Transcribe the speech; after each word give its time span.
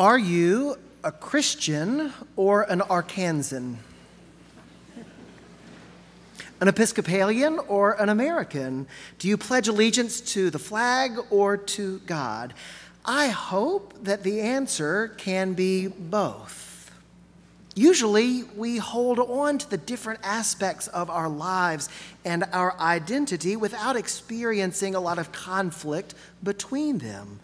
Are 0.00 0.18
you 0.18 0.78
a 1.04 1.12
Christian 1.12 2.14
or 2.34 2.62
an 2.62 2.80
Arkansan? 2.80 3.76
An 6.58 6.68
Episcopalian 6.68 7.58
or 7.68 8.00
an 8.00 8.08
American? 8.08 8.86
Do 9.18 9.28
you 9.28 9.36
pledge 9.36 9.68
allegiance 9.68 10.22
to 10.32 10.48
the 10.48 10.58
flag 10.58 11.18
or 11.28 11.58
to 11.58 11.98
God? 12.06 12.54
I 13.04 13.28
hope 13.28 13.92
that 14.04 14.22
the 14.22 14.40
answer 14.40 15.08
can 15.18 15.52
be 15.52 15.88
both. 15.88 16.90
Usually, 17.74 18.44
we 18.56 18.78
hold 18.78 19.18
on 19.18 19.58
to 19.58 19.68
the 19.68 19.76
different 19.76 20.20
aspects 20.22 20.88
of 20.88 21.10
our 21.10 21.28
lives 21.28 21.90
and 22.24 22.44
our 22.54 22.74
identity 22.80 23.54
without 23.54 23.96
experiencing 23.96 24.94
a 24.94 25.00
lot 25.00 25.18
of 25.18 25.30
conflict 25.30 26.14
between 26.42 26.96
them. 26.96 27.38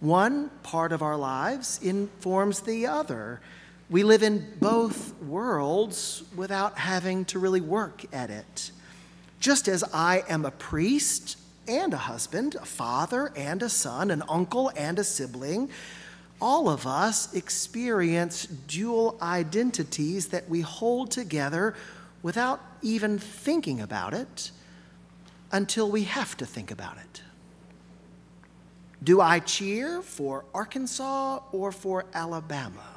One 0.00 0.50
part 0.62 0.92
of 0.92 1.02
our 1.02 1.16
lives 1.16 1.80
informs 1.82 2.60
the 2.60 2.86
other. 2.86 3.40
We 3.88 4.02
live 4.02 4.22
in 4.22 4.54
both 4.60 5.14
worlds 5.22 6.22
without 6.34 6.78
having 6.78 7.24
to 7.26 7.38
really 7.38 7.60
work 7.60 8.04
at 8.12 8.30
it. 8.30 8.72
Just 9.40 9.68
as 9.68 9.84
I 9.94 10.24
am 10.28 10.44
a 10.44 10.50
priest 10.50 11.38
and 11.68 11.94
a 11.94 11.98
husband, 11.98 12.56
a 12.56 12.64
father 12.64 13.32
and 13.36 13.62
a 13.62 13.68
son, 13.68 14.10
an 14.10 14.22
uncle 14.28 14.70
and 14.76 14.98
a 14.98 15.04
sibling, 15.04 15.70
all 16.40 16.68
of 16.68 16.86
us 16.86 17.32
experience 17.34 18.46
dual 18.46 19.16
identities 19.22 20.28
that 20.28 20.48
we 20.48 20.60
hold 20.60 21.10
together 21.10 21.74
without 22.22 22.60
even 22.82 23.18
thinking 23.18 23.80
about 23.80 24.12
it 24.12 24.50
until 25.52 25.90
we 25.90 26.02
have 26.04 26.36
to 26.36 26.44
think 26.44 26.70
about 26.70 26.98
it. 26.98 27.22
Do 29.02 29.20
I 29.20 29.40
cheer 29.40 30.02
for 30.02 30.44
Arkansas 30.54 31.40
or 31.52 31.72
for 31.72 32.06
Alabama? 32.14 32.96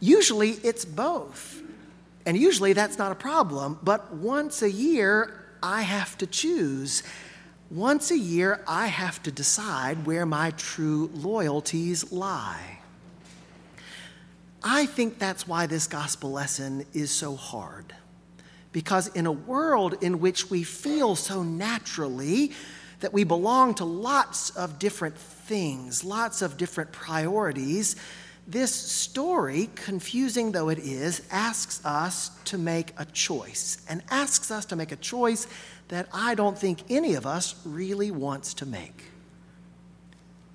Usually 0.00 0.50
it's 0.50 0.84
both. 0.84 1.62
And 2.24 2.36
usually 2.36 2.72
that's 2.72 2.98
not 2.98 3.12
a 3.12 3.16
problem, 3.16 3.78
but 3.82 4.12
once 4.14 4.62
a 4.62 4.70
year 4.70 5.44
I 5.62 5.82
have 5.82 6.18
to 6.18 6.26
choose. 6.26 7.02
Once 7.70 8.10
a 8.10 8.18
year 8.18 8.62
I 8.66 8.86
have 8.86 9.22
to 9.24 9.32
decide 9.32 10.06
where 10.06 10.26
my 10.26 10.50
true 10.52 11.10
loyalties 11.14 12.12
lie. 12.12 12.78
I 14.62 14.86
think 14.86 15.18
that's 15.18 15.46
why 15.46 15.66
this 15.66 15.86
gospel 15.86 16.32
lesson 16.32 16.86
is 16.92 17.10
so 17.10 17.36
hard. 17.36 17.94
Because 18.72 19.08
in 19.08 19.26
a 19.26 19.32
world 19.32 19.94
in 20.02 20.18
which 20.18 20.50
we 20.50 20.64
feel 20.64 21.14
so 21.14 21.42
naturally 21.42 22.52
that 23.00 23.12
we 23.12 23.24
belong 23.24 23.74
to 23.74 23.84
lots 23.84 24.50
of 24.50 24.78
different 24.78 25.16
things, 25.16 26.02
lots 26.04 26.42
of 26.42 26.56
different 26.56 26.92
priorities, 26.92 27.96
this 28.48 28.72
story, 28.72 29.68
confusing 29.74 30.52
though 30.52 30.68
it 30.68 30.78
is, 30.78 31.22
asks 31.30 31.84
us 31.84 32.30
to 32.44 32.56
make 32.56 32.92
a 32.96 33.04
choice 33.04 33.84
and 33.88 34.02
asks 34.08 34.52
us 34.52 34.64
to 34.66 34.76
make 34.76 34.92
a 34.92 34.96
choice 34.96 35.48
that 35.88 36.08
I 36.12 36.36
don't 36.36 36.56
think 36.56 36.84
any 36.88 37.14
of 37.14 37.26
us 37.26 37.56
really 37.64 38.12
wants 38.12 38.54
to 38.54 38.66
make. 38.66 39.04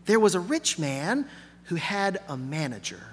There 0.05 0.19
was 0.19 0.35
a 0.35 0.39
rich 0.39 0.79
man 0.79 1.27
who 1.65 1.75
had 1.75 2.21
a 2.29 2.37
manager, 2.37 3.03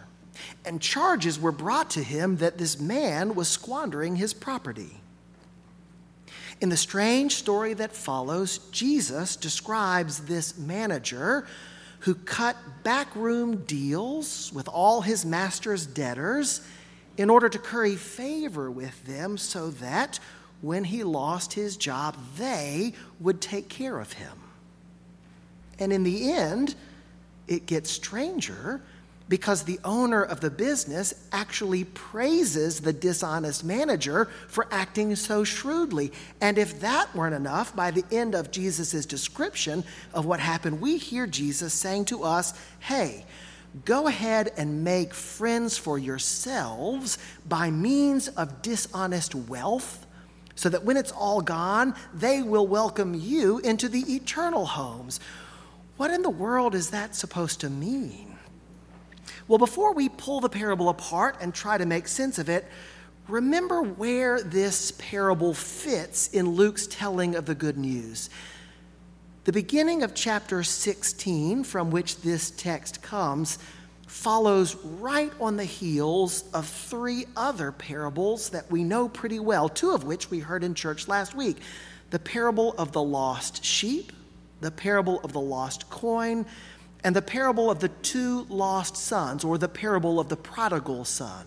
and 0.64 0.80
charges 0.80 1.40
were 1.40 1.52
brought 1.52 1.90
to 1.90 2.02
him 2.02 2.36
that 2.36 2.58
this 2.58 2.80
man 2.80 3.34
was 3.34 3.48
squandering 3.48 4.16
his 4.16 4.32
property. 4.32 5.00
In 6.60 6.68
the 6.70 6.76
strange 6.76 7.34
story 7.36 7.74
that 7.74 7.94
follows, 7.94 8.58
Jesus 8.72 9.36
describes 9.36 10.20
this 10.20 10.58
manager 10.58 11.46
who 12.00 12.14
cut 12.14 12.56
backroom 12.82 13.64
deals 13.64 14.52
with 14.52 14.68
all 14.68 15.02
his 15.02 15.24
master's 15.24 15.86
debtors 15.86 16.60
in 17.16 17.30
order 17.30 17.48
to 17.48 17.58
curry 17.58 17.96
favor 17.96 18.70
with 18.70 19.04
them 19.04 19.36
so 19.36 19.70
that 19.70 20.18
when 20.60 20.84
he 20.84 21.04
lost 21.04 21.52
his 21.52 21.76
job, 21.76 22.16
they 22.36 22.92
would 23.20 23.40
take 23.40 23.68
care 23.68 24.00
of 24.00 24.12
him. 24.14 24.38
And 25.78 25.92
in 25.92 26.02
the 26.02 26.32
end, 26.32 26.74
it 27.46 27.66
gets 27.66 27.90
stranger 27.90 28.82
because 29.28 29.62
the 29.62 29.78
owner 29.84 30.22
of 30.22 30.40
the 30.40 30.50
business 30.50 31.14
actually 31.32 31.84
praises 31.84 32.80
the 32.80 32.92
dishonest 32.92 33.62
manager 33.62 34.26
for 34.48 34.66
acting 34.70 35.14
so 35.16 35.44
shrewdly. 35.44 36.12
And 36.40 36.56
if 36.56 36.80
that 36.80 37.14
weren't 37.14 37.34
enough, 37.34 37.76
by 37.76 37.90
the 37.90 38.04
end 38.10 38.34
of 38.34 38.50
Jesus' 38.50 39.04
description 39.04 39.84
of 40.14 40.24
what 40.24 40.40
happened, 40.40 40.80
we 40.80 40.96
hear 40.96 41.26
Jesus 41.26 41.74
saying 41.74 42.06
to 42.06 42.24
us, 42.24 42.54
Hey, 42.80 43.26
go 43.84 44.06
ahead 44.06 44.52
and 44.56 44.82
make 44.82 45.12
friends 45.12 45.76
for 45.76 45.98
yourselves 45.98 47.18
by 47.46 47.70
means 47.70 48.28
of 48.28 48.62
dishonest 48.62 49.34
wealth. 49.34 50.06
So 50.54 50.68
that 50.70 50.84
when 50.84 50.96
it's 50.96 51.12
all 51.12 51.40
gone, 51.40 51.94
they 52.12 52.42
will 52.42 52.66
welcome 52.66 53.14
you 53.14 53.58
into 53.60 53.88
the 53.88 54.00
eternal 54.12 54.66
homes. 54.66 55.20
What 55.98 56.10
in 56.10 56.22
the 56.22 56.30
world 56.30 56.74
is 56.74 56.90
that 56.90 57.14
supposed 57.14 57.60
to 57.60 57.70
mean? 57.70 58.37
Well, 59.48 59.58
before 59.58 59.94
we 59.94 60.10
pull 60.10 60.40
the 60.40 60.50
parable 60.50 60.90
apart 60.90 61.38
and 61.40 61.54
try 61.54 61.78
to 61.78 61.86
make 61.86 62.06
sense 62.06 62.38
of 62.38 62.50
it, 62.50 62.66
remember 63.28 63.82
where 63.82 64.42
this 64.42 64.92
parable 64.98 65.54
fits 65.54 66.28
in 66.28 66.50
Luke's 66.50 66.86
telling 66.86 67.34
of 67.34 67.46
the 67.46 67.54
good 67.54 67.78
news. 67.78 68.28
The 69.44 69.52
beginning 69.52 70.02
of 70.02 70.14
chapter 70.14 70.62
16, 70.62 71.64
from 71.64 71.90
which 71.90 72.20
this 72.20 72.50
text 72.50 73.00
comes, 73.00 73.58
follows 74.06 74.76
right 74.84 75.32
on 75.40 75.56
the 75.56 75.64
heels 75.64 76.44
of 76.52 76.66
three 76.66 77.24
other 77.34 77.72
parables 77.72 78.50
that 78.50 78.70
we 78.70 78.84
know 78.84 79.08
pretty 79.08 79.38
well, 79.38 79.70
two 79.70 79.92
of 79.92 80.04
which 80.04 80.30
we 80.30 80.40
heard 80.40 80.62
in 80.62 80.74
church 80.74 81.08
last 81.08 81.34
week 81.34 81.58
the 82.10 82.18
parable 82.18 82.74
of 82.78 82.92
the 82.92 83.02
lost 83.02 83.62
sheep, 83.62 84.12
the 84.60 84.70
parable 84.70 85.20
of 85.20 85.32
the 85.32 85.40
lost 85.40 85.88
coin, 85.90 86.46
and 87.04 87.14
the 87.14 87.22
parable 87.22 87.70
of 87.70 87.80
the 87.80 87.88
two 87.88 88.44
lost 88.48 88.96
sons, 88.96 89.44
or 89.44 89.58
the 89.58 89.68
parable 89.68 90.18
of 90.18 90.28
the 90.28 90.36
prodigal 90.36 91.04
son. 91.04 91.46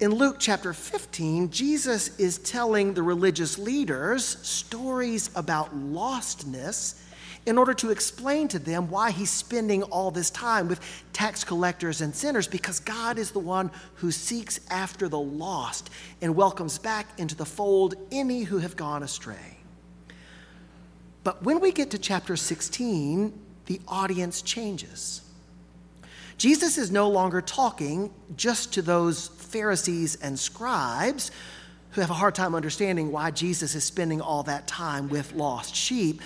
In 0.00 0.12
Luke 0.12 0.36
chapter 0.38 0.72
15, 0.72 1.50
Jesus 1.50 2.18
is 2.18 2.38
telling 2.38 2.94
the 2.94 3.02
religious 3.02 3.58
leaders 3.58 4.24
stories 4.24 5.30
about 5.36 5.74
lostness 5.76 7.00
in 7.46 7.58
order 7.58 7.74
to 7.74 7.90
explain 7.90 8.48
to 8.48 8.58
them 8.58 8.88
why 8.88 9.10
he's 9.10 9.30
spending 9.30 9.82
all 9.84 10.10
this 10.10 10.30
time 10.30 10.66
with 10.66 10.80
tax 11.12 11.44
collectors 11.44 12.00
and 12.00 12.14
sinners, 12.14 12.48
because 12.48 12.80
God 12.80 13.18
is 13.18 13.30
the 13.30 13.38
one 13.38 13.70
who 13.96 14.10
seeks 14.10 14.60
after 14.70 15.08
the 15.08 15.18
lost 15.18 15.90
and 16.22 16.34
welcomes 16.34 16.78
back 16.78 17.06
into 17.18 17.34
the 17.34 17.44
fold 17.44 17.94
any 18.10 18.42
who 18.42 18.58
have 18.58 18.76
gone 18.76 19.02
astray. 19.02 19.58
But 21.22 21.42
when 21.42 21.60
we 21.60 21.70
get 21.70 21.90
to 21.92 21.98
chapter 21.98 22.36
16, 22.36 23.32
the 23.66 23.80
audience 23.88 24.42
changes. 24.42 25.20
Jesus 26.36 26.78
is 26.78 26.90
no 26.90 27.08
longer 27.08 27.40
talking 27.40 28.12
just 28.36 28.72
to 28.74 28.82
those 28.82 29.28
Pharisees 29.28 30.16
and 30.16 30.38
scribes 30.38 31.30
who 31.92 32.00
have 32.00 32.10
a 32.10 32.14
hard 32.14 32.34
time 32.34 32.54
understanding 32.54 33.12
why 33.12 33.30
Jesus 33.30 33.74
is 33.74 33.84
spending 33.84 34.20
all 34.20 34.42
that 34.42 34.66
time 34.66 35.08
with 35.08 35.32
lost 35.32 35.76
sheep. 35.76 36.20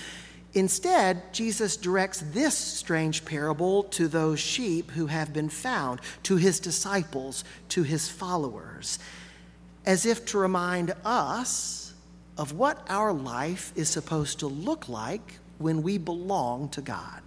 Instead, 0.54 1.32
Jesus 1.34 1.76
directs 1.76 2.24
this 2.32 2.56
strange 2.56 3.24
parable 3.26 3.82
to 3.84 4.08
those 4.08 4.40
sheep 4.40 4.90
who 4.92 5.06
have 5.06 5.34
been 5.34 5.50
found, 5.50 6.00
to 6.22 6.36
his 6.36 6.58
disciples, 6.58 7.44
to 7.68 7.82
his 7.82 8.08
followers, 8.08 8.98
as 9.84 10.06
if 10.06 10.24
to 10.24 10.38
remind 10.38 10.94
us 11.04 11.92
of 12.38 12.52
what 12.52 12.84
our 12.88 13.12
life 13.12 13.72
is 13.76 13.90
supposed 13.90 14.38
to 14.38 14.46
look 14.46 14.88
like 14.88 15.38
when 15.58 15.82
we 15.82 15.98
belong 15.98 16.70
to 16.70 16.80
God. 16.80 17.20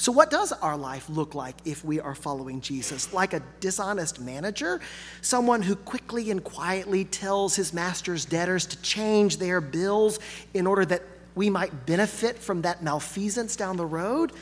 So, 0.00 0.12
what 0.12 0.30
does 0.30 0.50
our 0.50 0.78
life 0.78 1.10
look 1.10 1.34
like 1.34 1.56
if 1.66 1.84
we 1.84 2.00
are 2.00 2.14
following 2.14 2.62
Jesus? 2.62 3.12
Like 3.12 3.34
a 3.34 3.42
dishonest 3.60 4.18
manager? 4.18 4.80
Someone 5.20 5.60
who 5.60 5.76
quickly 5.76 6.30
and 6.30 6.42
quietly 6.42 7.04
tells 7.04 7.54
his 7.54 7.74
master's 7.74 8.24
debtors 8.24 8.64
to 8.68 8.80
change 8.80 9.36
their 9.36 9.60
bills 9.60 10.18
in 10.54 10.66
order 10.66 10.86
that 10.86 11.02
we 11.34 11.50
might 11.50 11.84
benefit 11.84 12.38
from 12.38 12.62
that 12.62 12.82
malfeasance 12.82 13.56
down 13.56 13.76
the 13.76 13.84
road? 13.84 14.32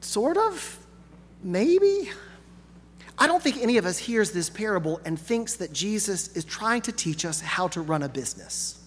Sort 0.00 0.38
of? 0.38 0.78
Maybe? 1.42 2.10
I 3.18 3.26
don't 3.26 3.42
think 3.42 3.58
any 3.58 3.76
of 3.76 3.84
us 3.84 3.98
hears 3.98 4.32
this 4.32 4.48
parable 4.48 4.98
and 5.04 5.20
thinks 5.20 5.56
that 5.56 5.74
Jesus 5.74 6.28
is 6.28 6.46
trying 6.46 6.80
to 6.82 6.92
teach 6.92 7.26
us 7.26 7.42
how 7.42 7.68
to 7.68 7.82
run 7.82 8.02
a 8.02 8.08
business. 8.08 8.81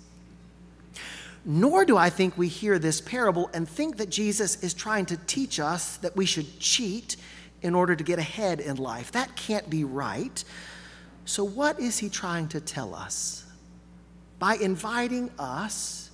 Nor 1.45 1.85
do 1.85 1.95
I 1.95 2.09
think 2.09 2.37
we 2.37 2.47
hear 2.47 2.79
this 2.79 2.99
parable 2.99 3.51
and 3.53 3.69
think 3.69 3.97
that 3.97 4.09
Jesus 4.09 4.63
is 4.63 4.73
trying 4.73 5.05
to 5.07 5.17
teach 5.17 5.59
us 5.59 5.97
that 5.97 6.15
we 6.15 6.25
should 6.25 6.59
cheat 6.59 7.17
in 7.61 7.75
order 7.75 7.95
to 7.95 8.03
get 8.03 8.17
ahead 8.17 8.59
in 8.59 8.77
life. 8.77 9.11
That 9.11 9.35
can't 9.35 9.69
be 9.69 9.83
right. 9.83 10.43
So, 11.25 11.43
what 11.43 11.79
is 11.79 11.99
he 11.99 12.09
trying 12.09 12.47
to 12.49 12.59
tell 12.59 12.95
us? 12.95 13.45
By 14.39 14.55
inviting 14.55 15.31
us 15.37 16.09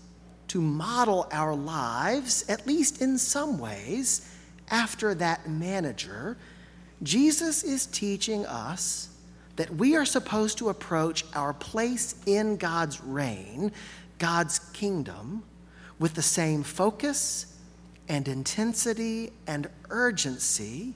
to 0.50 0.62
model 0.62 1.28
our 1.32 1.56
lives, 1.56 2.44
at 2.50 2.68
least 2.68 3.02
in 3.02 3.18
some 3.18 3.58
ways, 3.58 4.30
after 4.70 5.14
that 5.16 5.50
manager, 5.50 6.38
Jesus 7.04 7.64
is 7.64 7.86
teaching 7.86 8.46
us 8.46 9.10
that 9.56 9.74
we 9.76 9.96
are 9.96 10.06
supposed 10.06 10.58
to 10.58 10.70
approach 10.70 11.26
our 11.36 11.54
place 11.54 12.16
in 12.26 12.58
God's 12.58 13.02
reign, 13.02 13.72
God's 14.22 14.60
kingdom, 14.60 15.42
with 15.98 16.14
the 16.14 16.22
same 16.22 16.62
focus 16.62 17.58
and 18.08 18.28
intensity 18.28 19.32
and 19.48 19.68
urgency 19.90 20.94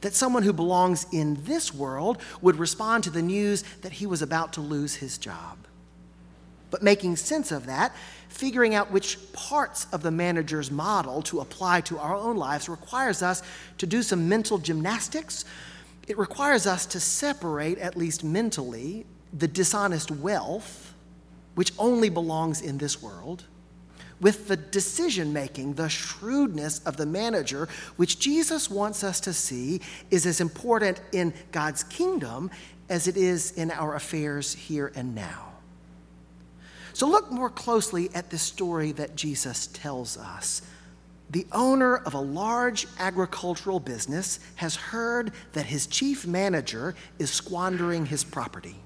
that 0.00 0.14
someone 0.14 0.42
who 0.42 0.52
belongs 0.52 1.06
in 1.12 1.38
this 1.44 1.72
world 1.72 2.18
would 2.42 2.56
respond 2.56 3.04
to 3.04 3.10
the 3.10 3.22
news 3.22 3.62
that 3.82 3.92
he 3.92 4.04
was 4.04 4.20
about 4.20 4.52
to 4.54 4.60
lose 4.60 4.96
his 4.96 5.16
job. 5.16 5.58
But 6.72 6.82
making 6.82 7.14
sense 7.14 7.52
of 7.52 7.66
that, 7.66 7.94
figuring 8.28 8.74
out 8.74 8.90
which 8.90 9.32
parts 9.32 9.86
of 9.92 10.02
the 10.02 10.10
manager's 10.10 10.68
model 10.68 11.22
to 11.22 11.38
apply 11.38 11.82
to 11.82 12.00
our 12.00 12.16
own 12.16 12.36
lives 12.36 12.68
requires 12.68 13.22
us 13.22 13.44
to 13.78 13.86
do 13.86 14.02
some 14.02 14.28
mental 14.28 14.58
gymnastics. 14.58 15.44
It 16.08 16.18
requires 16.18 16.66
us 16.66 16.84
to 16.86 16.98
separate, 16.98 17.78
at 17.78 17.96
least 17.96 18.24
mentally, 18.24 19.06
the 19.32 19.46
dishonest 19.46 20.10
wealth, 20.10 20.95
which 21.56 21.72
only 21.78 22.08
belongs 22.08 22.60
in 22.60 22.78
this 22.78 23.02
world, 23.02 23.44
with 24.20 24.46
the 24.46 24.56
decision 24.56 25.32
making, 25.32 25.74
the 25.74 25.88
shrewdness 25.88 26.78
of 26.86 26.96
the 26.96 27.04
manager, 27.04 27.68
which 27.96 28.18
Jesus 28.18 28.70
wants 28.70 29.02
us 29.02 29.20
to 29.20 29.32
see 29.32 29.80
is 30.10 30.24
as 30.24 30.40
important 30.40 31.00
in 31.12 31.34
God's 31.52 31.82
kingdom 31.82 32.50
as 32.88 33.08
it 33.08 33.16
is 33.16 33.50
in 33.52 33.70
our 33.70 33.94
affairs 33.94 34.54
here 34.54 34.92
and 34.94 35.14
now. 35.14 35.52
So 36.92 37.08
look 37.08 37.30
more 37.30 37.50
closely 37.50 38.08
at 38.14 38.30
this 38.30 38.42
story 38.42 38.92
that 38.92 39.16
Jesus 39.16 39.66
tells 39.66 40.16
us. 40.16 40.62
The 41.30 41.46
owner 41.52 41.96
of 41.96 42.14
a 42.14 42.20
large 42.20 42.86
agricultural 42.98 43.80
business 43.80 44.40
has 44.54 44.76
heard 44.76 45.32
that 45.52 45.66
his 45.66 45.86
chief 45.86 46.26
manager 46.26 46.94
is 47.18 47.30
squandering 47.30 48.06
his 48.06 48.24
property. 48.24 48.76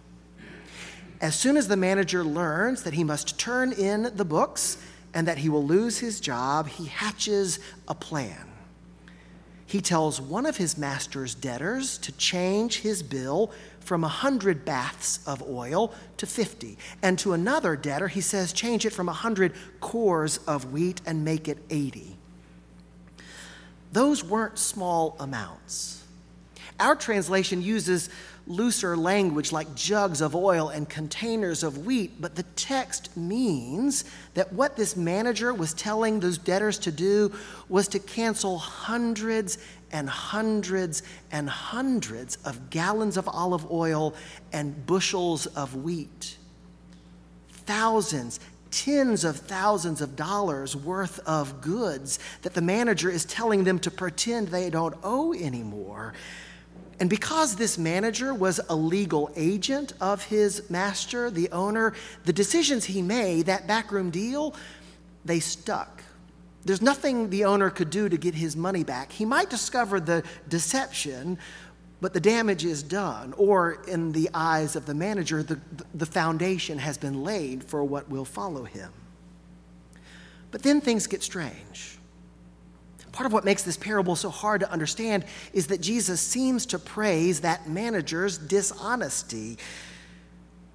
As 1.20 1.38
soon 1.38 1.56
as 1.56 1.68
the 1.68 1.76
manager 1.76 2.24
learns 2.24 2.82
that 2.84 2.94
he 2.94 3.04
must 3.04 3.38
turn 3.38 3.72
in 3.72 4.10
the 4.14 4.24
books 4.24 4.78
and 5.12 5.28
that 5.28 5.38
he 5.38 5.48
will 5.48 5.64
lose 5.64 5.98
his 5.98 6.20
job, 6.20 6.68
he 6.68 6.86
hatches 6.86 7.58
a 7.88 7.94
plan. 7.94 8.46
He 9.66 9.80
tells 9.80 10.20
one 10.20 10.46
of 10.46 10.56
his 10.56 10.76
master's 10.76 11.34
debtors 11.34 11.98
to 11.98 12.12
change 12.12 12.80
his 12.80 13.02
bill 13.02 13.52
from 13.78 14.02
100 14.02 14.64
baths 14.64 15.20
of 15.26 15.42
oil 15.48 15.94
to 16.16 16.26
50. 16.26 16.76
And 17.02 17.18
to 17.20 17.34
another 17.34 17.76
debtor, 17.76 18.08
he 18.08 18.20
says, 18.20 18.52
change 18.52 18.84
it 18.84 18.92
from 18.92 19.06
100 19.06 19.52
cors 19.80 20.38
of 20.38 20.72
wheat 20.72 21.00
and 21.06 21.24
make 21.24 21.46
it 21.46 21.58
80. 21.70 22.16
Those 23.92 24.24
weren't 24.24 24.58
small 24.58 25.16
amounts. 25.20 26.02
Our 26.80 26.96
translation 26.96 27.62
uses 27.62 28.08
looser 28.50 28.96
language 28.96 29.52
like 29.52 29.74
jugs 29.74 30.20
of 30.20 30.34
oil 30.34 30.68
and 30.68 30.88
containers 30.88 31.62
of 31.62 31.86
wheat, 31.86 32.20
but 32.20 32.34
the 32.34 32.42
text 32.56 33.16
means 33.16 34.04
that 34.34 34.52
what 34.52 34.76
this 34.76 34.96
manager 34.96 35.54
was 35.54 35.72
telling 35.72 36.18
those 36.18 36.36
debtors 36.36 36.78
to 36.80 36.90
do 36.90 37.32
was 37.68 37.86
to 37.88 37.98
cancel 37.98 38.58
hundreds 38.58 39.58
and 39.92 40.08
hundreds 40.08 41.02
and 41.30 41.48
hundreds 41.48 42.36
of 42.44 42.70
gallons 42.70 43.16
of 43.16 43.28
olive 43.28 43.70
oil 43.70 44.14
and 44.52 44.84
bushels 44.86 45.46
of 45.46 45.76
wheat. 45.76 46.36
Thousands, 47.50 48.40
tens 48.72 49.24
of 49.24 49.36
thousands 49.36 50.00
of 50.00 50.16
dollars 50.16 50.76
worth 50.76 51.20
of 51.20 51.60
goods 51.60 52.18
that 52.42 52.54
the 52.54 52.60
manager 52.60 53.10
is 53.10 53.24
telling 53.24 53.64
them 53.64 53.78
to 53.78 53.90
pretend 53.90 54.48
they 54.48 54.70
don't 54.70 54.96
owe 55.04 55.32
anymore. 55.34 56.14
And 57.00 57.08
because 57.08 57.56
this 57.56 57.78
manager 57.78 58.34
was 58.34 58.60
a 58.68 58.76
legal 58.76 59.30
agent 59.34 59.94
of 60.02 60.22
his 60.24 60.68
master, 60.68 61.30
the 61.30 61.50
owner, 61.50 61.94
the 62.26 62.32
decisions 62.32 62.84
he 62.84 63.00
made, 63.00 63.46
that 63.46 63.66
backroom 63.66 64.10
deal, 64.10 64.54
they 65.24 65.40
stuck. 65.40 66.02
There's 66.66 66.82
nothing 66.82 67.30
the 67.30 67.46
owner 67.46 67.70
could 67.70 67.88
do 67.88 68.10
to 68.10 68.18
get 68.18 68.34
his 68.34 68.54
money 68.54 68.84
back. 68.84 69.12
He 69.12 69.24
might 69.24 69.48
discover 69.48 69.98
the 69.98 70.22
deception, 70.50 71.38
but 72.02 72.12
the 72.12 72.20
damage 72.20 72.66
is 72.66 72.82
done. 72.82 73.32
Or, 73.38 73.82
in 73.88 74.12
the 74.12 74.28
eyes 74.34 74.76
of 74.76 74.84
the 74.84 74.94
manager, 74.94 75.42
the, 75.42 75.58
the 75.94 76.04
foundation 76.04 76.78
has 76.78 76.98
been 76.98 77.24
laid 77.24 77.64
for 77.64 77.82
what 77.82 78.10
will 78.10 78.26
follow 78.26 78.64
him. 78.64 78.92
But 80.50 80.62
then 80.62 80.82
things 80.82 81.06
get 81.06 81.22
strange. 81.22 81.98
Part 83.12 83.26
of 83.26 83.32
what 83.32 83.44
makes 83.44 83.62
this 83.62 83.76
parable 83.76 84.16
so 84.16 84.30
hard 84.30 84.60
to 84.60 84.70
understand 84.70 85.24
is 85.52 85.68
that 85.68 85.80
Jesus 85.80 86.20
seems 86.20 86.66
to 86.66 86.78
praise 86.78 87.40
that 87.40 87.68
manager's 87.68 88.38
dishonesty. 88.38 89.58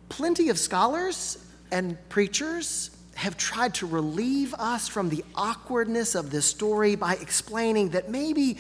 Plenty 0.10 0.50
of 0.50 0.60
scholars 0.60 1.38
and 1.72 1.98
preachers 2.10 2.92
have 3.16 3.38
tried 3.38 3.74
to 3.76 3.88
relieve 3.88 4.54
us 4.56 4.88
from 4.88 5.10
the 5.10 5.24
awkwardness 5.36 6.16
of 6.16 6.30
this 6.30 6.46
story 6.46 6.96
by 6.96 7.14
explaining 7.16 7.90
that 7.90 8.10
maybe, 8.10 8.58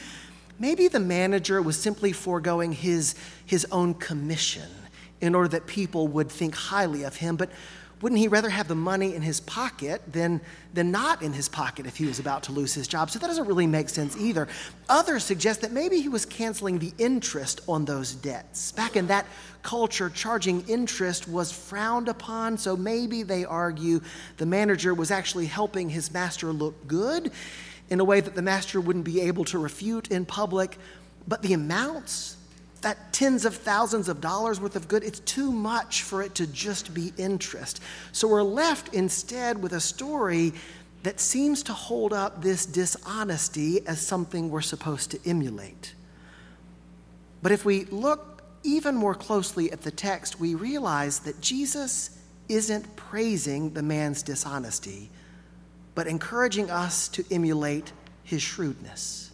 maybe 0.57 0.87
the 0.87 0.99
manager 0.99 1.61
was 1.61 1.77
simply 1.77 2.13
foregoing 2.13 2.71
his, 2.71 3.15
his 3.45 3.67
own 3.71 3.93
commission 3.93 4.69
in 5.19 5.35
order 5.35 5.49
that 5.49 5.67
people 5.67 6.07
would 6.07 6.31
think 6.31 6.55
highly 6.55 7.03
of 7.03 7.17
him. 7.17 7.35
But 7.35 7.49
wouldn't 8.01 8.19
he 8.19 8.27
rather 8.27 8.49
have 8.49 8.67
the 8.67 8.75
money 8.75 9.15
in 9.15 9.21
his 9.21 9.39
pocket 9.39 10.01
than, 10.11 10.41
than 10.73 10.91
not 10.91 11.21
in 11.21 11.31
his 11.31 11.47
pocket 11.47 11.85
if 11.85 11.95
he 11.95 12.05
was 12.05 12.19
about 12.19 12.43
to 12.43 12.51
lose 12.51 12.73
his 12.73 12.87
job? 12.87 13.09
So 13.09 13.19
that 13.19 13.27
doesn't 13.27 13.47
really 13.47 13.67
make 13.67 13.89
sense 13.89 14.17
either. 14.17 14.47
Others 14.89 15.23
suggest 15.23 15.61
that 15.61 15.71
maybe 15.71 16.01
he 16.01 16.09
was 16.09 16.25
canceling 16.25 16.79
the 16.79 16.93
interest 16.97 17.61
on 17.67 17.85
those 17.85 18.13
debts. 18.13 18.73
Back 18.73 18.95
in 18.95 19.07
that 19.07 19.25
culture, 19.63 20.09
charging 20.09 20.67
interest 20.67 21.27
was 21.27 21.51
frowned 21.51 22.09
upon, 22.09 22.57
so 22.57 22.75
maybe 22.75 23.23
they 23.23 23.45
argue 23.45 24.01
the 24.37 24.45
manager 24.45 24.93
was 24.93 25.09
actually 25.09 25.45
helping 25.45 25.89
his 25.89 26.11
master 26.11 26.51
look 26.51 26.87
good 26.87 27.31
in 27.89 27.99
a 27.99 28.03
way 28.03 28.19
that 28.19 28.35
the 28.35 28.41
master 28.41 28.81
wouldn't 28.81 29.05
be 29.05 29.21
able 29.21 29.45
to 29.45 29.57
refute 29.57 30.11
in 30.11 30.25
public. 30.25 30.77
But 31.27 31.41
the 31.41 31.53
amounts, 31.53 32.34
that 32.85 33.11
tens 33.11 33.45
of 33.45 33.55
thousands 33.55 34.09
of 34.09 34.21
dollars 34.21 34.61
worth 34.61 34.75
of 34.75 34.87
good, 34.87 35.03
it's 35.03 35.19
too 35.21 35.51
much 35.51 36.03
for 36.03 36.21
it 36.21 36.35
to 36.35 36.45
just 36.45 36.93
be 36.93 37.11
interest. 37.17 37.81
So 38.11 38.27
we're 38.27 38.43
left 38.43 38.93
instead 38.93 39.59
with 39.59 39.73
a 39.73 39.79
story 39.79 40.53
that 41.01 41.19
seems 41.19 41.63
to 41.63 41.73
hold 41.73 42.13
up 42.13 42.43
this 42.43 42.67
dishonesty 42.67 43.79
as 43.87 43.99
something 43.99 44.51
we're 44.51 44.61
supposed 44.61 45.09
to 45.09 45.19
emulate. 45.25 45.95
But 47.41 47.51
if 47.51 47.65
we 47.65 47.85
look 47.85 48.43
even 48.61 48.93
more 48.93 49.15
closely 49.15 49.71
at 49.71 49.81
the 49.81 49.89
text, 49.89 50.39
we 50.39 50.53
realize 50.53 51.17
that 51.21 51.41
Jesus 51.41 52.15
isn't 52.49 52.95
praising 52.95 53.71
the 53.71 53.81
man's 53.81 54.21
dishonesty, 54.21 55.09
but 55.95 56.05
encouraging 56.05 56.69
us 56.69 57.07
to 57.07 57.25
emulate 57.31 57.93
his 58.23 58.43
shrewdness. 58.43 59.24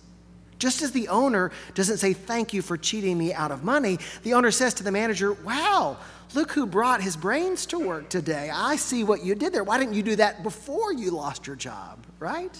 Just 0.61 0.83
as 0.83 0.91
the 0.91 1.07
owner 1.07 1.51
doesn't 1.73 1.97
say, 1.97 2.13
Thank 2.13 2.53
you 2.53 2.61
for 2.61 2.77
cheating 2.77 3.17
me 3.17 3.33
out 3.33 3.51
of 3.51 3.63
money, 3.63 3.97
the 4.21 4.35
owner 4.35 4.51
says 4.51 4.75
to 4.75 4.83
the 4.83 4.91
manager, 4.91 5.33
Wow, 5.33 5.97
look 6.35 6.51
who 6.51 6.67
brought 6.67 7.01
his 7.01 7.17
brains 7.17 7.65
to 7.65 7.79
work 7.79 8.09
today. 8.09 8.51
I 8.53 8.75
see 8.75 9.03
what 9.03 9.25
you 9.25 9.33
did 9.33 9.53
there. 9.53 9.63
Why 9.63 9.79
didn't 9.79 9.95
you 9.95 10.03
do 10.03 10.15
that 10.17 10.43
before 10.43 10.93
you 10.93 11.09
lost 11.09 11.47
your 11.47 11.55
job, 11.55 12.05
right? 12.19 12.55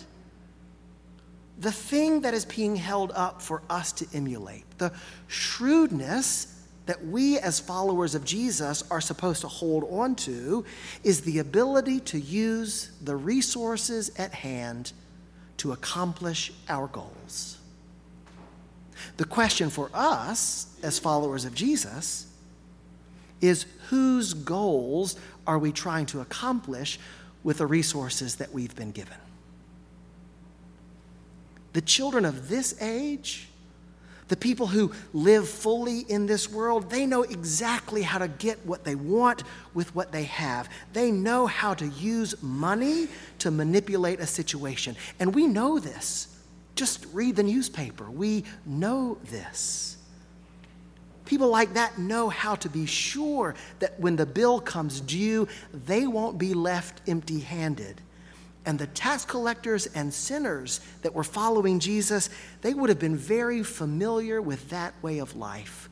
The 1.60 1.72
thing 1.72 2.22
that 2.22 2.34
is 2.34 2.44
being 2.44 2.76
held 2.76 3.12
up 3.14 3.40
for 3.40 3.62
us 3.70 3.92
to 3.92 4.08
emulate, 4.16 4.66
the 4.80 4.92
shrewdness 5.28 6.60
that 6.88 7.06
we 7.06 7.38
as 7.38 7.60
followers 7.60 8.16
of 8.16 8.26
Jesus 8.26 8.84
are 8.90 9.00
supposed 9.00 9.42
to 9.42 9.48
hold 9.48 9.88
on 9.92 10.16
to, 10.16 10.66
is 11.04 11.22
the 11.22 11.38
ability 11.38 12.00
to 12.00 12.20
use 12.20 12.94
the 13.04 13.16
resources 13.16 14.12
at 14.18 14.34
hand 14.34 14.92
to 15.58 15.72
accomplish 15.72 16.52
our 16.68 16.88
goals. 16.88 17.60
The 19.18 19.26
question 19.26 19.70
for 19.70 19.90
us 19.94 20.68
as 20.84 21.00
followers 21.00 21.46
of 21.46 21.54
Jesus 21.54 22.28
is 23.42 23.66
whose 23.90 24.34
goals 24.34 25.16
are 25.48 25.58
we 25.58 25.72
trying 25.72 26.06
to 26.08 26.22
accomplish 26.22 27.00
with 27.44 27.58
the 27.58 27.66
resources 27.66 28.36
that 28.36 28.54
we've 28.54 28.76
been 28.76 28.92
given? 28.92 29.18
The 31.74 31.82
children 31.82 32.26
of 32.26 32.50
this 32.50 32.80
age, 32.82 33.48
the 34.28 34.36
people 34.38 34.68
who 34.68 34.92
live 35.14 35.48
fully 35.48 36.02
in 36.02 36.26
this 36.26 36.50
world, 36.50 36.90
they 36.90 37.06
know 37.06 37.24
exactly 37.24 38.02
how 38.02 38.20
to 38.20 38.28
get 38.28 38.66
what 38.66 38.84
they 38.84 38.96
want 38.96 39.44
with 39.74 39.94
what 39.96 40.12
they 40.12 40.24
have. 40.24 40.70
They 40.94 41.12
know 41.12 41.48
how 41.48 41.74
to 41.74 41.88
use 41.88 42.42
money 42.42 43.08
to 43.40 43.52
manipulate 43.52 44.20
a 44.20 44.28
situation. 44.28 44.96
And 45.20 45.34
we 45.34 45.48
know 45.48 45.80
this. 45.80 46.28
Just 46.82 47.06
read 47.14 47.36
the 47.36 47.44
newspaper. 47.44 48.10
We 48.10 48.44
know 48.66 49.20
this. 49.26 49.98
People 51.26 51.50
like 51.50 51.76
that 51.76 52.00
know 52.00 52.28
how 52.28 52.56
to 52.56 52.70
be 52.70 52.88
sure 52.88 53.54
that 53.78 54.00
when 54.00 54.16
the 54.16 54.26
bill 54.26 54.60
comes 54.60 55.00
due, 55.00 55.48
they 55.72 56.08
won't 56.08 56.40
be 56.40 56.56
left 56.56 57.08
empty 57.08 57.40
handed. 57.40 58.02
And 58.66 58.80
the 58.80 58.88
tax 58.88 59.26
collectors 59.26 59.86
and 59.94 60.12
sinners 60.12 60.82
that 61.04 61.14
were 61.14 61.24
following 61.24 61.78
Jesus, 61.78 62.32
they 62.64 62.74
would 62.74 62.90
have 62.90 62.98
been 62.98 63.16
very 63.16 63.62
familiar 63.62 64.42
with 64.42 64.68
that 64.72 64.96
way 65.04 65.20
of 65.20 65.36
life. 65.36 65.88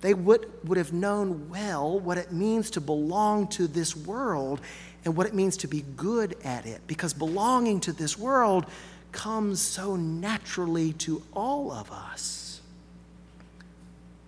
They 0.00 0.14
would, 0.14 0.50
would 0.64 0.76
have 0.76 0.92
known 0.92 1.48
well 1.48 2.00
what 2.00 2.18
it 2.18 2.32
means 2.32 2.68
to 2.70 2.80
belong 2.80 3.46
to 3.50 3.68
this 3.68 3.94
world 3.94 4.60
and 5.04 5.16
what 5.16 5.28
it 5.28 5.34
means 5.34 5.56
to 5.58 5.68
be 5.68 5.84
good 5.96 6.34
at 6.42 6.66
it, 6.66 6.80
because 6.88 7.12
belonging 7.12 7.78
to 7.82 7.92
this 7.92 8.18
world 8.18 8.66
comes 9.12 9.60
so 9.60 9.96
naturally 9.96 10.92
to 10.94 11.22
all 11.32 11.70
of 11.72 11.90
us. 11.90 12.60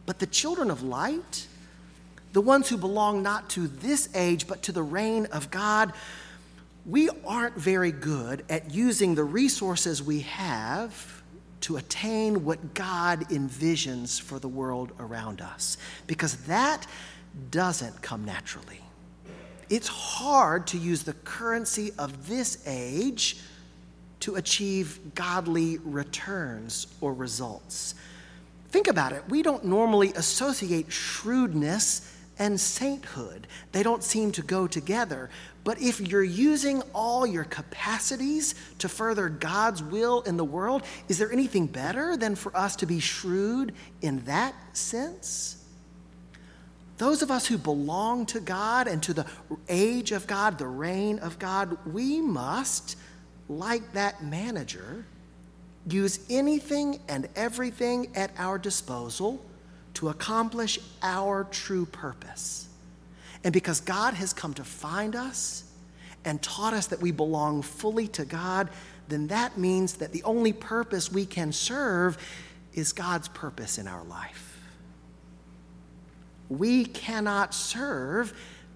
But 0.06 0.18
the 0.18 0.26
children 0.26 0.70
of 0.70 0.82
light, 0.82 1.46
the 2.32 2.40
ones 2.40 2.68
who 2.68 2.76
belong 2.76 3.22
not 3.22 3.50
to 3.50 3.68
this 3.68 4.08
age, 4.14 4.46
but 4.46 4.62
to 4.64 4.72
the 4.72 4.82
reign 4.82 5.26
of 5.26 5.50
God, 5.50 5.92
we 6.84 7.08
aren't 7.24 7.56
very 7.56 7.92
good 7.92 8.44
at 8.48 8.74
using 8.74 9.14
the 9.14 9.24
resources 9.24 10.02
we 10.02 10.20
have 10.20 11.22
to 11.60 11.76
attain 11.76 12.44
what 12.44 12.74
God 12.74 13.28
envisions 13.28 14.20
for 14.20 14.40
the 14.40 14.48
world 14.48 14.92
around 14.98 15.40
us, 15.40 15.76
because 16.08 16.36
that 16.46 16.86
doesn't 17.50 18.02
come 18.02 18.24
naturally. 18.24 18.80
It's 19.70 19.88
hard 19.88 20.66
to 20.68 20.78
use 20.78 21.04
the 21.04 21.12
currency 21.12 21.92
of 21.98 22.28
this 22.28 22.62
age 22.66 23.38
to 24.22 24.36
achieve 24.36 25.14
godly 25.14 25.78
returns 25.78 26.86
or 27.00 27.12
results. 27.12 27.94
Think 28.70 28.88
about 28.88 29.12
it. 29.12 29.22
We 29.28 29.42
don't 29.42 29.64
normally 29.64 30.12
associate 30.14 30.90
shrewdness 30.90 32.08
and 32.38 32.58
sainthood, 32.58 33.46
they 33.72 33.82
don't 33.82 34.02
seem 34.02 34.32
to 34.32 34.42
go 34.42 34.66
together. 34.66 35.28
But 35.64 35.80
if 35.80 36.00
you're 36.00 36.24
using 36.24 36.82
all 36.92 37.24
your 37.24 37.44
capacities 37.44 38.56
to 38.78 38.88
further 38.88 39.28
God's 39.28 39.80
will 39.82 40.22
in 40.22 40.36
the 40.36 40.44
world, 40.44 40.82
is 41.08 41.18
there 41.18 41.30
anything 41.30 41.66
better 41.66 42.16
than 42.16 42.34
for 42.34 42.56
us 42.56 42.74
to 42.76 42.86
be 42.86 42.98
shrewd 42.98 43.74
in 44.00 44.24
that 44.24 44.54
sense? 44.76 45.62
Those 46.98 47.22
of 47.22 47.30
us 47.30 47.46
who 47.46 47.58
belong 47.58 48.26
to 48.26 48.40
God 48.40 48.88
and 48.88 49.02
to 49.04 49.14
the 49.14 49.26
age 49.68 50.10
of 50.10 50.26
God, 50.26 50.58
the 50.58 50.66
reign 50.66 51.18
of 51.20 51.38
God, 51.38 51.76
we 51.86 52.20
must, 52.20 52.96
like 53.58 53.92
that 53.92 54.22
manager, 54.24 55.04
use 55.88 56.20
anything 56.30 57.00
and 57.08 57.28
everything 57.36 58.10
at 58.14 58.30
our 58.38 58.58
disposal 58.58 59.44
to 59.94 60.08
accomplish 60.08 60.78
our 61.02 61.44
true 61.44 61.86
purpose. 61.86 62.68
And 63.44 63.52
because 63.52 63.80
God 63.80 64.14
has 64.14 64.32
come 64.32 64.54
to 64.54 64.64
find 64.64 65.16
us 65.16 65.64
and 66.24 66.40
taught 66.40 66.72
us 66.72 66.86
that 66.88 67.00
we 67.00 67.10
belong 67.10 67.62
fully 67.62 68.06
to 68.08 68.24
God, 68.24 68.70
then 69.08 69.26
that 69.28 69.58
means 69.58 69.94
that 69.94 70.12
the 70.12 70.22
only 70.22 70.52
purpose 70.52 71.10
we 71.10 71.26
can 71.26 71.52
serve 71.52 72.16
is 72.72 72.92
God's 72.92 73.28
purpose 73.28 73.78
in 73.78 73.88
our 73.88 74.04
life. 74.04 74.60
We 76.48 76.84
cannot 76.84 77.54
serve 77.54 78.32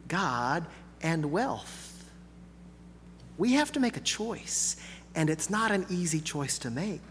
God 0.08 0.66
and 1.02 1.30
wealth. 1.30 1.85
We 3.38 3.52
have 3.52 3.72
to 3.72 3.80
make 3.80 3.96
a 3.96 4.00
choice, 4.00 4.76
and 5.14 5.28
it's 5.28 5.50
not 5.50 5.70
an 5.70 5.86
easy 5.90 6.20
choice 6.20 6.58
to 6.60 6.70
make. 6.70 7.02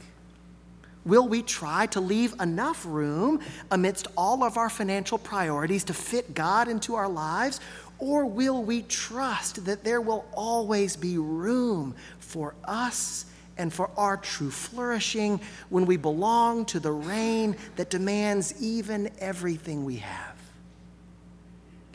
Will 1.05 1.27
we 1.27 1.44
try 1.44 1.86
to 1.88 2.01
leave 2.01 2.34
enough 2.39 2.84
room 2.86 3.39
amidst 3.70 4.08
all 4.17 4.44
of 4.44 4.58
our 4.58 4.70
financial 4.72 5.20
priorities 5.20 5.84
to 5.86 5.94
fit 5.94 6.34
God 6.34 6.67
into 6.67 6.96
our 6.96 7.08
lives? 7.08 7.60
Or 8.00 8.25
will 8.25 8.63
we 8.63 8.82
trust 8.82 9.65
that 9.65 9.84
there 9.84 10.01
will 10.01 10.25
always 10.34 10.96
be 10.96 11.20
room 11.20 11.96
for 12.20 12.55
us 12.63 13.25
and 13.58 13.72
for 13.72 13.89
our 13.96 14.17
true 14.17 14.50
flourishing 14.50 15.39
when 15.70 15.86
we 15.86 15.96
belong 15.96 16.65
to 16.65 16.79
the 16.79 16.91
reign 16.91 17.55
that 17.75 17.91
demands 17.91 18.60
even 18.60 19.12
everything 19.20 19.86
we 19.86 19.98
have? 19.98 20.36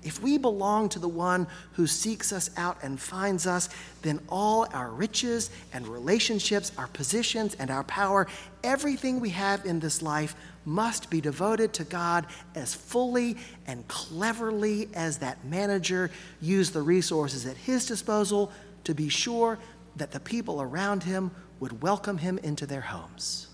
If 0.02 0.22
we 0.22 0.38
belong 0.38 0.88
to 0.90 0.98
the 0.98 1.08
one 1.08 1.46
who 1.72 1.86
seeks 1.86 2.32
us 2.32 2.50
out 2.56 2.78
and 2.82 2.98
finds 2.98 3.46
us, 3.46 3.68
then 4.00 4.20
all 4.28 4.66
our 4.72 4.90
riches 4.90 5.50
and 5.74 5.86
relationships, 5.86 6.72
our 6.78 6.86
positions 6.86 7.54
and 7.56 7.70
our 7.70 7.84
power, 7.84 8.26
everything 8.64 9.20
we 9.20 9.30
have 9.30 9.66
in 9.66 9.78
this 9.80 10.00
life 10.00 10.34
must 10.64 11.10
be 11.10 11.20
devoted 11.20 11.74
to 11.74 11.84
God 11.84 12.26
as 12.54 12.74
fully 12.74 13.36
and 13.66 13.86
cleverly 13.88 14.88
as 14.94 15.18
that 15.18 15.44
manager 15.44 16.10
used 16.40 16.72
the 16.72 16.82
resources 16.82 17.44
at 17.44 17.56
his 17.56 17.84
disposal 17.84 18.50
to 18.84 18.94
be 18.94 19.08
sure 19.08 19.58
that 19.96 20.12
the 20.12 20.20
people 20.20 20.62
around 20.62 21.02
him 21.02 21.30
would 21.58 21.82
welcome 21.82 22.16
him 22.16 22.38
into 22.38 22.64
their 22.64 22.80
homes. 22.80 23.48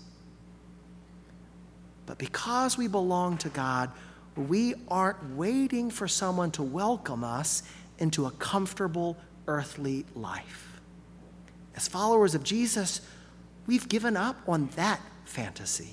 But 2.05 2.17
because 2.17 2.77
we 2.77 2.87
belong 2.87 3.37
to 3.39 3.49
God, 3.49 3.91
we 4.37 4.75
aren't 4.87 5.35
waiting 5.35 5.89
for 5.89 6.07
someone 6.07 6.51
to 6.51 6.63
welcome 6.63 7.23
us 7.23 7.63
into 7.99 8.25
a 8.25 8.31
comfortable 8.31 9.17
earthly 9.47 10.05
life. 10.15 10.79
As 11.75 11.87
followers 11.87 12.35
of 12.35 12.43
Jesus, 12.43 13.01
we've 13.65 13.87
given 13.87 14.17
up 14.17 14.37
on 14.47 14.67
that 14.75 14.99
fantasy. 15.25 15.91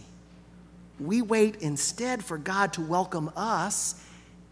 We 1.00 1.22
wait 1.22 1.56
instead 1.56 2.24
for 2.24 2.38
God 2.38 2.72
to 2.74 2.80
welcome 2.80 3.30
us 3.36 4.02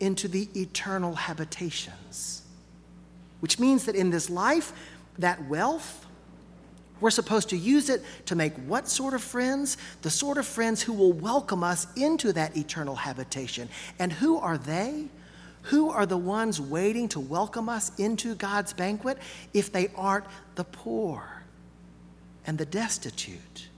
into 0.00 0.28
the 0.28 0.48
eternal 0.54 1.14
habitations, 1.14 2.42
which 3.40 3.58
means 3.58 3.84
that 3.84 3.94
in 3.94 4.10
this 4.10 4.28
life, 4.28 4.72
that 5.18 5.46
wealth, 5.48 6.01
we're 7.02 7.10
supposed 7.10 7.48
to 7.50 7.56
use 7.56 7.88
it 7.88 8.00
to 8.26 8.36
make 8.36 8.54
what 8.58 8.88
sort 8.88 9.12
of 9.12 9.22
friends? 9.22 9.76
The 10.02 10.10
sort 10.10 10.38
of 10.38 10.46
friends 10.46 10.80
who 10.80 10.92
will 10.92 11.12
welcome 11.12 11.64
us 11.64 11.88
into 11.96 12.32
that 12.32 12.56
eternal 12.56 12.94
habitation. 12.94 13.68
And 13.98 14.12
who 14.12 14.38
are 14.38 14.56
they? 14.56 15.08
Who 15.62 15.90
are 15.90 16.06
the 16.06 16.16
ones 16.16 16.60
waiting 16.60 17.08
to 17.08 17.20
welcome 17.20 17.68
us 17.68 17.90
into 17.98 18.36
God's 18.36 18.72
banquet 18.72 19.18
if 19.52 19.72
they 19.72 19.90
aren't 19.96 20.26
the 20.54 20.64
poor 20.64 21.42
and 22.46 22.56
the 22.56 22.66
destitute, 22.66 23.68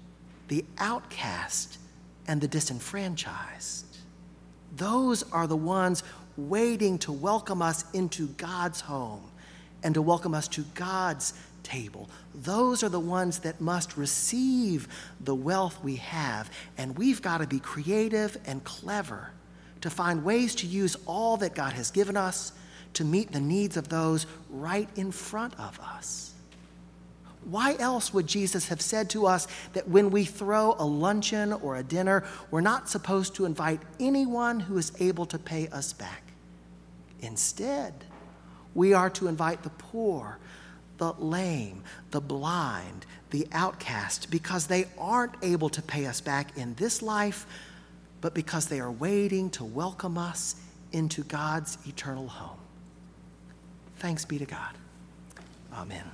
the 0.49 0.65
outcast 0.77 1.79
and 2.29 2.43
the 2.43 2.49
disenfranchised? 2.49 3.97
Those 4.77 5.23
are 5.33 5.47
the 5.47 5.57
ones 5.57 6.03
waiting 6.37 6.99
to 6.99 7.13
welcome 7.13 7.63
us 7.63 7.91
into 7.93 8.29
God's 8.29 8.83
home 8.83 9.31
and 9.83 9.95
to 9.95 10.03
welcome 10.03 10.35
us 10.35 10.49
to 10.49 10.63
God's 10.75 11.33
table. 11.65 12.09
Those 12.35 12.85
are 12.85 12.89
the 12.89 13.01
ones 13.01 13.41
that 13.41 13.61
must 13.61 13.97
receive 13.97 14.87
the 15.21 15.35
wealth 15.35 15.83
we 15.83 15.97
have. 15.97 16.51
And 16.79 16.97
we've 16.97 17.21
got 17.21 17.39
to 17.39 17.47
be 17.47 17.59
creative 17.59 18.37
and 18.47 18.63
clever 18.63 19.31
to 19.81 19.91
find 19.91 20.25
ways 20.25 20.55
to 20.57 20.67
use 20.67 20.97
all 21.07 21.37
that 21.39 21.55
God 21.55 21.73
has 21.73 21.91
given 21.91 22.17
us 22.17 22.53
to 22.95 23.05
meet 23.05 23.33
the 23.33 23.41
needs 23.41 23.77
of 23.77 23.89
those 23.89 24.27
right 24.49 24.89
in 24.95 25.11
front 25.11 25.59
of 25.59 25.81
us. 25.81 26.35
Why 27.45 27.77
else 27.79 28.15
would 28.15 28.27
Jesus 28.27 28.69
have 28.69 28.81
said 28.81 29.11
to 29.11 29.27
us 29.27 29.47
that 29.75 29.89
when 29.89 30.11
we 30.11 30.25
throw 30.25 30.75
a 30.79 30.85
luncheon 30.85 31.53
or 31.53 31.77
a 31.77 31.83
dinner, 31.83 32.25
we're 32.51 32.63
not 32.63 32.89
supposed 32.89 33.35
to 33.35 33.45
invite 33.45 33.81
anyone 34.01 34.61
who 34.61 34.79
is 34.79 34.93
able 34.99 35.27
to 35.27 35.39
pay 35.39 35.69
us 35.69 35.93
back? 35.93 36.23
Instead, 37.21 37.93
we 38.75 38.95
are 38.95 39.11
to 39.11 39.29
invite 39.29 39.63
the 39.63 39.71
poor, 39.71 40.39
the 40.99 41.13
lame, 41.15 41.83
the 42.11 42.21
blind, 42.21 43.07
the 43.31 43.47
outcast, 43.53 44.31
because 44.31 44.67
they 44.67 44.87
aren't 44.99 45.35
able 45.43 45.69
to 45.71 45.83
pay 45.83 46.07
us 46.07 46.21
back 46.21 46.57
in 46.57 46.75
this 46.75 47.03
life, 47.03 47.47
but 48.21 48.35
because 48.35 48.67
they 48.67 48.81
are 48.81 48.93
waiting 48.93 49.51
to 49.51 49.65
welcome 49.65 50.17
us 50.17 50.57
into 50.93 51.23
God's 51.25 51.79
eternal 51.87 52.29
home. 52.29 52.59
Thanks 53.97 54.25
be 54.25 54.39
to 54.39 54.47
God. 54.47 54.75
Amen. 55.73 56.05